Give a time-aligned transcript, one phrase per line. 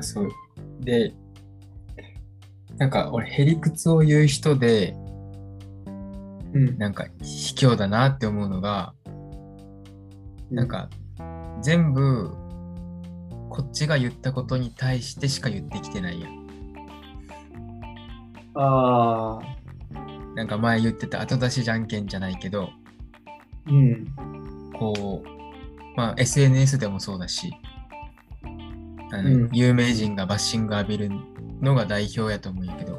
[0.00, 0.30] あ、そう。
[0.80, 1.14] で、
[2.76, 4.96] なんか俺、へりくつを言う人で、
[6.52, 6.78] うん。
[6.78, 8.94] なんか卑怯だなって思うのが、
[10.50, 10.90] なんか
[11.62, 12.34] 全部
[13.50, 16.40] こっちが言ったことに対してしか言ってきてないやん。
[18.54, 22.70] ああ、なんか前言ってた後出しじゃんけんじゃないけど、
[23.68, 24.06] うん。
[24.76, 27.52] こう、まあ SNS でもそうだし、
[29.12, 31.10] あのうん有名人がバッシング浴びる
[31.60, 32.98] のが代表やと思うんやけど、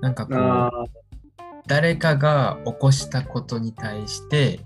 [0.00, 0.70] なんかこあう、
[1.66, 4.60] 誰かが起こしたことに対して、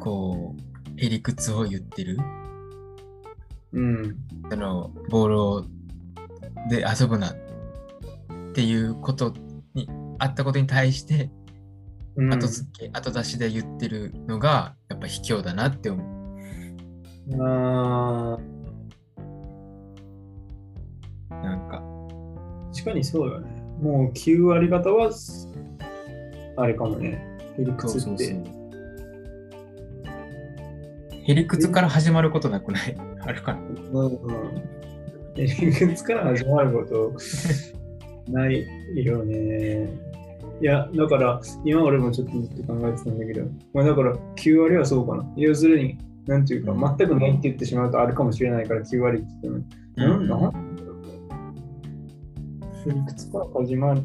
[0.00, 2.18] こう、へりくつを言ってる。
[3.72, 4.16] うん。
[4.50, 5.62] そのボールを
[6.68, 7.36] で遊ぶなっ
[8.52, 9.34] ていうこと
[9.74, 9.88] に
[10.18, 11.30] あったことに対して
[12.16, 12.32] うん。
[12.32, 16.15] 後付け、後出しで言ってるのがやっぱ卑怯だなって思う。
[17.34, 18.38] あ
[21.30, 23.50] なんか、あ、確かにそうよね。
[23.82, 25.10] もう9割方は、
[26.56, 27.20] あれかもね。
[27.58, 28.36] へりくつって。
[31.28, 32.96] へりくつから始まることなくない？
[33.26, 33.60] あるかな？
[34.00, 35.40] うんうん。
[35.40, 37.12] へりくつから始まること
[38.32, 39.88] ないよね。
[40.60, 43.42] いや、だから、今俺もちょっとずっと考えてたんだけど、
[43.74, 45.26] まあだから9割はそうかな。
[45.36, 46.96] 要するに、なんていうか、うん。
[46.96, 50.76] 全くないって言ってしまうとあるかもしれないから9割って言っても、うん、なん
[52.86, 54.02] へりくつから始まる。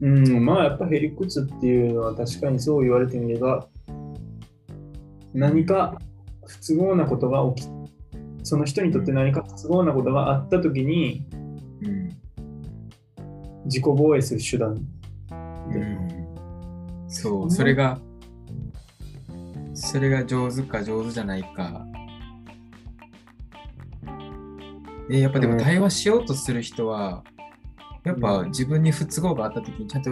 [0.00, 3.68] うん、まあやっぱへりくつっていうのは確かにそう言われてみれば、
[5.34, 5.98] 何か
[6.46, 7.68] 不都合なことが起き、
[8.44, 11.26] その人にとって何か不都合なことがあったときに
[11.82, 12.08] うん。
[13.64, 14.80] 自己防衛する手段で。
[15.70, 17.08] うん。
[17.08, 17.98] そう、それが、
[19.78, 21.86] それが上手か上手じゃないか。
[25.08, 27.22] で、やっぱでもうん対話しようとする人は、
[28.04, 30.10] やっぱ自分に不都合があった時にちゃんと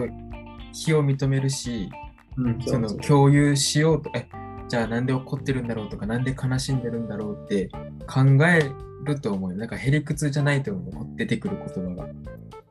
[0.73, 1.89] 非を認めるし、
[2.37, 4.27] うん、その共有しようと、え、
[4.69, 7.69] じゃあなんで怒ってるんだろうとか、なんで悲しんでるんだろうって
[8.07, 8.71] 考え
[9.03, 9.57] ると思うよ。
[9.57, 11.07] なんかへりくつじゃないと思う。
[11.17, 11.73] 出てくる言葉
[12.03, 12.09] が。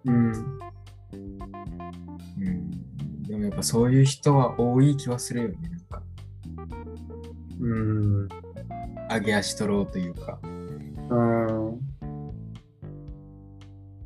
[0.06, 0.36] うん、う
[2.50, 2.70] ん。
[3.22, 5.75] でもやっぱそういう人は多い気はするよね。
[7.60, 8.28] うん、
[9.10, 10.38] 上げ足取ろうというか。
[10.42, 11.80] うん。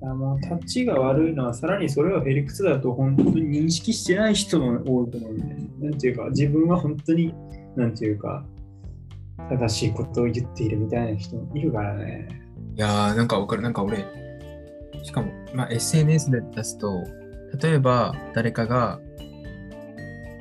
[0.03, 5.45] あもう立ちが悪いのはさらにそれをへりくつだと本当に認識してない人も多いと思うんで、
[5.91, 7.35] なんていうか自分は本当に
[7.77, 8.45] なんていうか
[9.51, 12.29] 正しいことを言っているみたいな人もいるからね。
[12.77, 13.63] いやー、なんかわかる。
[13.63, 14.05] なんか俺、
[15.03, 17.05] しかも、まあ、SNS で出すと、
[17.61, 19.01] 例えば誰かが、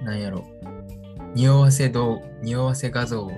[0.03, 0.45] なんやろ、
[1.35, 3.31] 匂わせ動、匂わせ画像を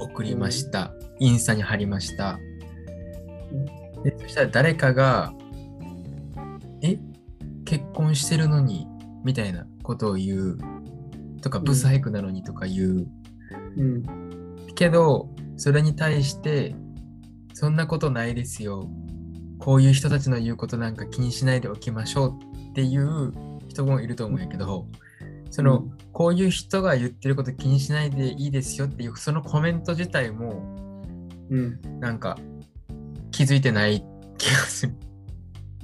[0.00, 0.92] 送りました。
[1.18, 2.38] インスタに貼りました。
[4.04, 5.32] でそしたら誰かが、
[6.82, 6.98] え？
[7.64, 8.86] 結婚してるのに？
[9.24, 10.58] みたいなことを言う。
[11.40, 13.06] とか、んブサイクなのにとか言う。
[13.76, 14.56] うん。
[14.74, 16.74] けど、それに対して、
[17.54, 18.90] そんなことないですよ。
[19.58, 22.38] こういう人たちの言うことなんか気にしないでおきましょう
[22.70, 23.32] っていう
[23.68, 24.86] 人もいると思うんやけど、
[25.50, 25.92] その、うん。
[26.12, 30.62] こういう人が言ってること気にしないでいいですよっていうそのコメント自体も
[31.50, 31.80] うん。
[32.00, 32.38] なんか
[33.30, 34.04] 気づいてない
[34.38, 34.92] 気がする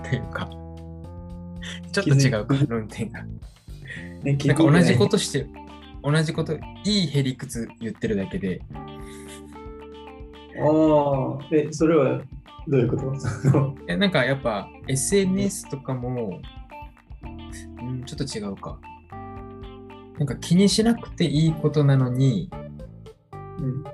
[0.02, 0.48] っていうか。
[1.92, 3.22] ちょっと違うか論点が
[4.22, 5.46] ね、 なんか同じことして
[6.02, 8.60] 同じこといいへりくつ言ってるだけで。
[10.58, 12.20] ああ、え、それは
[12.66, 13.76] どういうこと？
[13.88, 16.40] えなんかやっぱ SNS とかも、
[17.80, 18.78] うん、ちょっと違うか。
[20.22, 22.48] なんか気にしなくていいことなのに、
[23.58, 23.84] うん。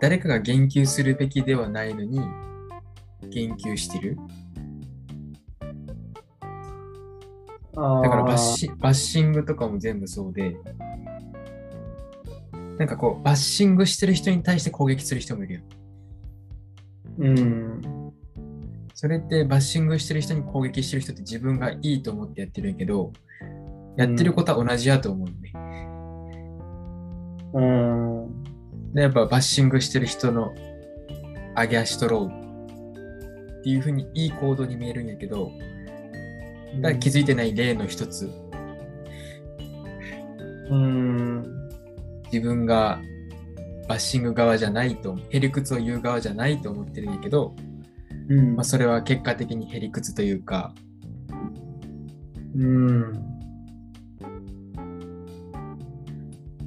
[0.00, 2.18] 誰かが言及するべきではないのに、
[3.30, 4.16] 言及してる。
[7.76, 10.56] だからバッシバッシングとかも全部そうで、
[12.76, 15.60] なんかこう、バッシングしてる人に対して攻撃する人もいるよ。
[17.18, 18.12] うん。
[18.94, 23.12] それってバッシングしてる人に攻撃してる人って自分がいいと思ってやってるけど、
[23.96, 25.52] やってることは同じやと思うよね。
[27.54, 28.92] うん。
[28.94, 30.54] で、やっぱバッシングしてる人の
[31.56, 32.26] 上げ足取ろう
[33.60, 35.52] っていうふうにいい行動に見えるんやけど、
[36.76, 38.30] だから気づいてない例の一つ、
[40.70, 41.44] うん。
[42.32, 43.00] 自分が
[43.88, 47.54] バッシング側じゃないと、へりくつを言う側じゃないと思ってるんやけど、
[48.28, 50.74] うんまあ、それは結果的にへりくつというか、
[52.56, 53.31] うん。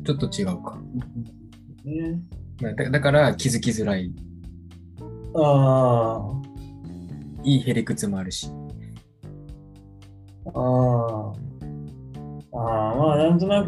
[0.06, 0.78] ちょっと違うか。
[1.84, 2.22] ね。
[2.62, 4.14] まあだだから気づきづらい。
[5.34, 6.42] あ
[7.44, 8.50] いいへりくつもあるし。
[10.54, 11.34] あ、あ
[12.54, 13.66] あ、ああ、まあなんとな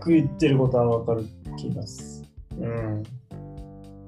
[0.00, 1.26] く言ってることはわかる
[1.56, 2.22] 気がす
[2.58, 2.66] る。
[2.66, 3.02] うん。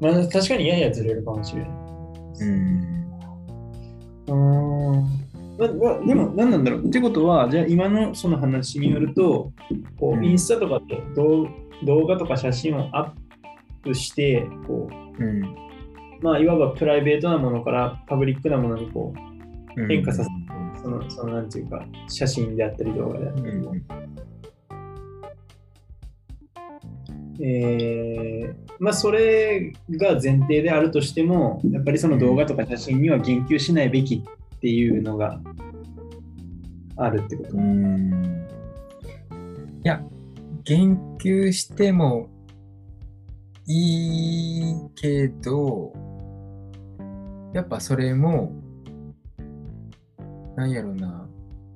[0.00, 1.70] まあ確かにややずれるかもしれない。
[2.40, 2.96] うん。
[4.26, 5.25] うーん
[5.58, 6.84] ままでも何なんだろう。
[6.86, 9.52] ってことはじゃあ今のその話によると
[9.98, 10.24] こううん。
[10.24, 11.48] インスタとかで動
[11.84, 13.10] 動画とか写真をアッ
[13.82, 14.88] プしてこ
[15.18, 15.42] うん。
[15.42, 15.46] う、
[16.20, 19.14] まあ、いわばプライベートなものからパブリックなものにこ
[19.76, 19.88] うん。
[19.88, 20.32] 変化させう
[20.82, 23.74] そのそのなんていうか写真であったり動画であったりを、
[27.40, 34.22] えーまあそれが前提であるとしてもやっぱりその動画とか写真には言及しないべき
[34.56, 35.40] っていうのが
[36.96, 37.60] あるってことう。
[37.60, 38.46] ん。
[39.84, 40.02] いや、
[40.64, 42.28] 言及しても
[43.66, 45.92] いいけど、
[47.52, 48.52] やっぱそれも、
[50.56, 51.28] なんやろな、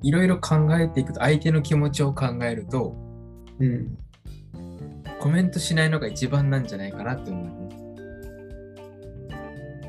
[0.02, 2.96] いろいろ考えていくと、相手の気持ちを考えると、
[3.58, 3.98] うん。
[5.20, 7.60] コメントしないのが一番なんじゃないかなって思うね。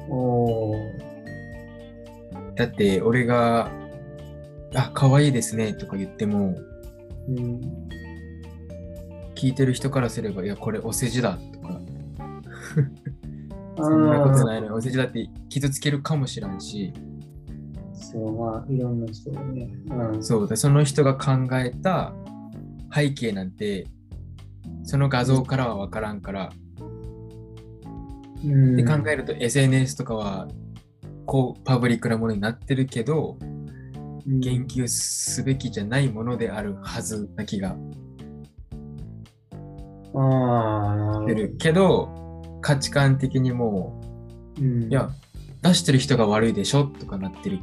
[0.10, 1.11] おー
[2.62, 3.72] だって、俺が、
[4.76, 6.56] あ、可愛いですねとか言っても、
[7.28, 7.60] うん。
[9.34, 11.82] 聞いてる人からすれば、いや、これお世辞だとか、
[13.80, 14.76] あそんなことーないのよ。
[14.76, 16.94] お世辞だって傷つけるかもしれんし、
[17.96, 19.68] そう、まあ、いろんな人がね。
[19.88, 20.24] うん。
[20.24, 22.14] そうだ、その人が考えた
[22.94, 23.88] 背景なんて、
[24.84, 26.52] その画像からは分からんから、
[28.44, 30.48] うんで考えると SNS とかは、
[31.26, 33.38] こう、パブリックなものになってるけど、
[34.26, 37.76] 言及すべきじゃないものであるはずな気が
[40.14, 42.10] ああ、するけど、
[42.62, 44.00] 価値観的にも
[44.60, 45.10] うん、う、いや、
[45.62, 47.60] 出してる人が悪いでしょとかなってる。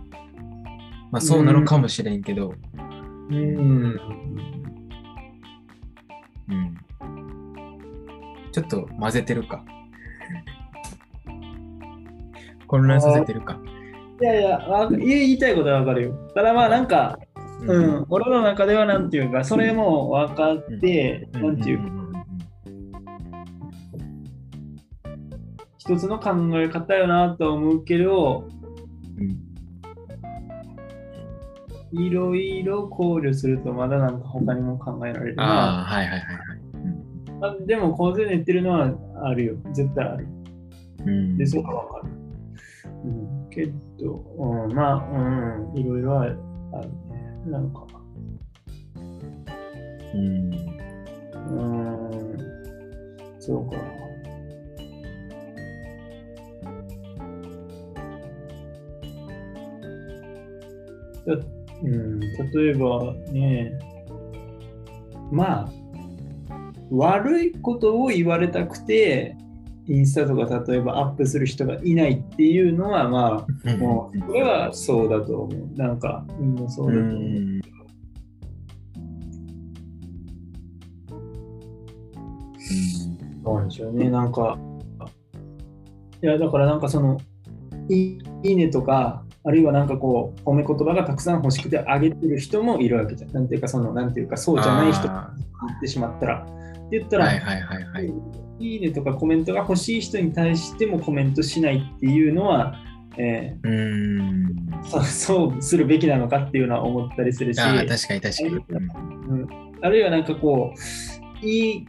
[1.11, 2.55] まあそうなのかもしれんけど、
[3.31, 4.01] うん。
[6.49, 6.77] うん。
[8.53, 9.65] ちょっと混ぜてるか。
[12.69, 13.59] 混乱させてるか。
[14.21, 16.13] いやいや、わ言いたいことはわかるよ。
[16.35, 17.19] ただまあ、なんか、
[17.63, 21.43] うん、俺の中ではなんていうか、それも分かって、うん。
[21.43, 22.13] なんていうか、ん
[25.79, 26.31] 一つの考
[26.61, 28.49] え方よなとは思うけど、
[29.19, 29.49] うん
[31.91, 35.85] いろいろ考慮すると、まだなんか他にも考えられるああ、な。
[35.85, 37.63] はいはいはいはい。
[37.63, 38.93] あでも、構図で言ってるのは
[39.25, 39.55] あるよ。
[39.73, 40.27] 絶対ある。
[41.07, 41.98] うんで、そこはわかる。
[43.09, 43.67] うん、け
[43.99, 46.43] ど、うん、まあ、うん、いろいろあるね。
[47.47, 47.87] なんか、
[50.15, 50.53] うん
[51.35, 52.39] うん、
[53.41, 53.77] そうか。
[61.27, 61.35] だ
[61.83, 63.79] うん、例えばね、
[65.31, 65.73] まあ、
[66.91, 69.37] 悪いことを言われたくて、
[69.89, 75.77] インスタとか例えばアップする人がいないっていうのは、まあ、もう、それはそうだと思う。
[75.77, 77.19] なんか、みんなそううだと思う。
[83.51, 84.11] うなんでしょうね。
[84.11, 84.59] なんか、
[86.23, 87.19] いや、だからなんかその、
[87.89, 93.33] いいねとか、あるいはなんかこう、褒め言葉がたくさん欲しくてあげてる人もいるわけじゃん。
[93.33, 95.35] なんていうか、その、なんていうか、そうじゃない人があ
[95.69, 96.47] 言ってしまったら。
[96.89, 98.13] って言ったら、ーはいはいはいはい。
[98.61, 102.75] いいねとかコメントが欲しい人に対してもコメントしないっていうのは、
[103.19, 103.73] えうん。
[104.83, 108.49] ーそそうするべきなのかっていうのは思ったりするし、ああ、確かに確かに。
[108.49, 111.89] うんあるいはなんかこう、いい、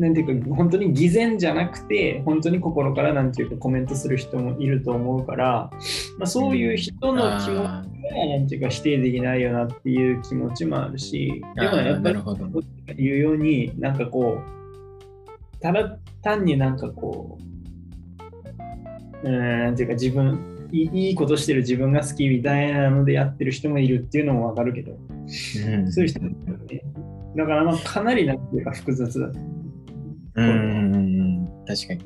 [0.00, 5.70] なんていうか、本当に偽善じゃなくて、本当に心からなんていうかコメントする人もいると思うから、
[6.18, 7.84] まあ、そういう人の気持ちはあ
[8.38, 12.18] なんていうか否定できないよなっていう気持ちもあるし、でもやっぱり。
[12.96, 17.38] 言うように、なんかこう、ただ単になんかこ
[19.22, 26.82] う、うん、なんていうか自分いい、ことしてる自分が好きみたいなのでやってる人もいるっていうのもわかるけど、うんそういう人もいるよね。
[27.36, 29.30] だからまあかなりなんていうか複雑だ。
[30.40, 32.00] うんうんうん確かに。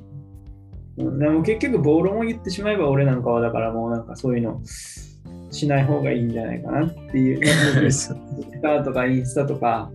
[0.99, 4.61] うんでも結局暴論を言ってしまえば俺なんかはだからもうなんかそういうの
[5.51, 7.91] しない方がいいんじゃないかなっていう。
[7.91, 9.91] ツイッターとかインスタとか、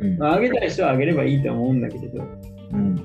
[0.00, 2.24] うんまあ、上げたい人は上げればいいと思うんだけれど、
[2.72, 2.96] うん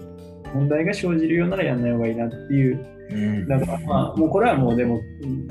[0.54, 2.86] 問題が生じるようならやんない方がいいなっていう。
[3.12, 5.00] うんだからまあもうこれはもうでも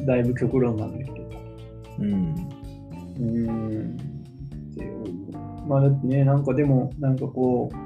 [0.07, 1.13] だいぶ極論なんだけど。
[2.01, 2.35] うん
[3.19, 3.97] うーん。
[5.69, 7.77] まあだってね、なんかでも、なんかこう、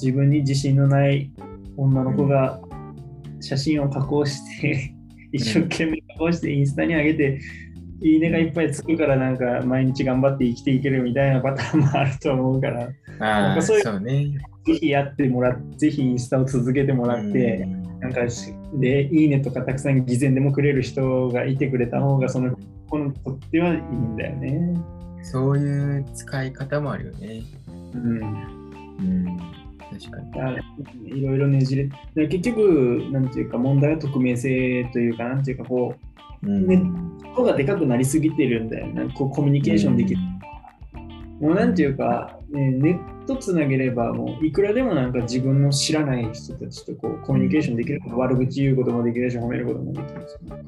[0.00, 1.30] 自分に自信のない
[1.76, 2.60] 女の子が
[3.40, 4.94] 写真を加工して、
[5.32, 7.40] 一生懸命加工してインスタに上げて、
[8.00, 12.88] いいねがいっぱいつくからなんか毎日頑張って生きていけるみたいなパターンもあると思うから、
[13.20, 14.38] ああ、かそういうね。
[14.64, 17.66] ぜひやってもらって、ぜひインスタを続けてもらって、
[18.00, 22.56] なんかしで、いいねとかたくさん偽善でもくれる人がいてくれた方が、その
[22.88, 24.74] 子にとってはいいんだよね。
[25.22, 27.42] そういう使い方もあるよね。
[27.94, 28.20] うん。
[29.00, 29.57] うん。
[29.90, 30.20] 確か
[31.02, 31.18] に。
[31.18, 31.88] いろいろねじれ、
[32.28, 35.94] 結局、なんていうか、問題は匿名性というか、なんていうか、こ
[36.42, 36.82] うんね
[37.36, 39.12] がでかくなりすぎてるんだよね。
[39.14, 40.20] こうコミュニケーションできる。
[41.40, 48.00] もうなんていうか、ね、ネットつなげれば、もういくらでもなんか自分の知らない人たちとこうコミュニケーションできる。
[48.10, 50.36] 悪口言うこともできるし、褒めることもできるし。
[50.48, 50.64] なん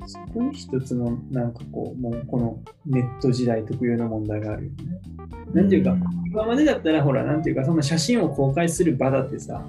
[0.00, 5.17] かそこに一つの、なんかこう、もうこのネット時代特有の問題があるよね。
[5.54, 9.64] なんていうか、今までだったら、ほら、なんていうか、その写真を公開する場だってさ、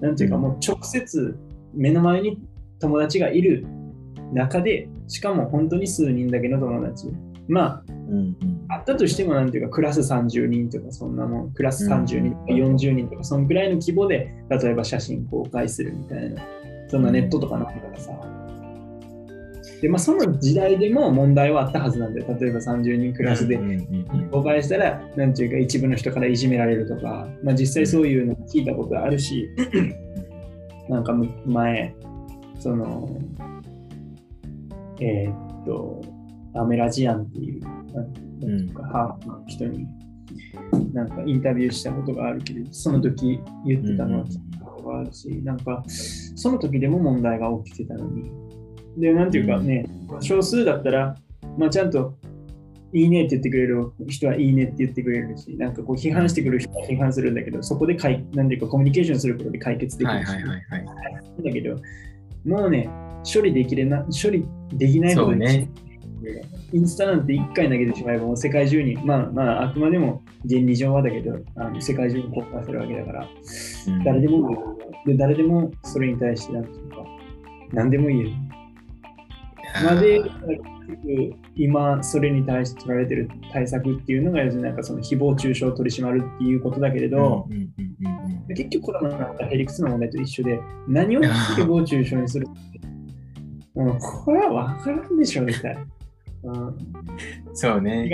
[0.00, 1.38] なんていうか、もう直接
[1.74, 2.38] 目の前に
[2.80, 3.64] 友達がいる
[4.32, 7.08] 中で、しかも本当に数人だけの友達。
[7.48, 8.36] まうんうん
[8.68, 16.42] あ、あったとしても、なんていうか、クラス30人とか、そんなもん、クラス30人とか40人とか、そのくらいの規模で、例えば写真公開するみたいな、
[16.88, 18.12] そんなネットとかなったからさ。
[19.80, 29.48] で、まあ、その時代でも問題はあったはずなんで、例えば30人クラスでうんうんうん公開したら、なんていうか、一部の人からいじめられるとか、まあ、実際そういうの聞いたことあるし、
[30.88, 31.94] なんかむ前、
[32.58, 33.08] その、
[35.00, 36.02] えーっと、
[36.54, 37.60] アメラジアンっていう、
[37.94, 39.86] なんていうか、ハーフの人に、
[40.92, 48.30] なんかインタビューしたことがあるけど、その時言ってたのは聞いたことがあるし、なんか、その時でも問題が起きてたのに、
[48.96, 49.86] で、なんていうかね、
[50.20, 51.16] 少数だったら、
[51.58, 52.14] まあ、ちゃんと、
[52.92, 61.00] いいねって言ってくれる人はいいねって言ってくれるし、なんかこう批判してくる人は批判するんだけど、そこでかい、なんていうかコミュニケーションすることで解決できるし、はいはいはいは
[61.38, 61.44] い。
[61.44, 61.76] だけど、
[62.44, 62.88] もうね、
[63.32, 65.68] 処理できれな、処理できないね。
[66.72, 73.28] インスタなんて1回投げてしまえば、もう世界中に、まあまあ、あくまでも原理上はだけど、あの世界中に公開するわけだから、
[73.88, 74.04] うん。
[74.04, 76.96] 誰でもで、誰でもそれに対して、なんていうか、
[77.72, 78.30] 何でも言える。
[79.84, 80.22] まあで、
[81.56, 87.46] 今、それに対して取られてる対策っていうのが、要するになんかその誹謗中傷を取り締まるっていうことだけれど、
[88.48, 92.46] 結局コロナのヘリクスの問題と一緒で、何を誹謗中傷にする
[93.74, 95.80] もうこれは分からんでしょ、みたいな。
[96.42, 96.76] うん
[97.52, 98.08] そうね。